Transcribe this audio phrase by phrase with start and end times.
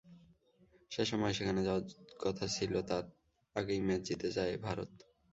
[0.91, 1.85] যেসময় সেখানে তাঁর যাওয়ার
[2.19, 3.03] কথা ছিল তার
[3.55, 4.91] আগেই ম্যাচ জিতে যায় ভারত।